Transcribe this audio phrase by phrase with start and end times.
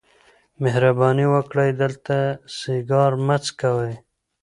[0.63, 2.15] مهرباني وکړئ دلته
[2.59, 3.93] سیګار مه څکوئ.